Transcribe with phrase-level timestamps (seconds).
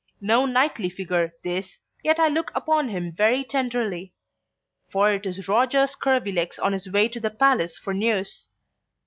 [0.19, 4.15] No knightly figure this, yet I look upon him very tenderly.
[4.89, 8.49] For it is Roger Scurvilegs on his way to the Palace for news.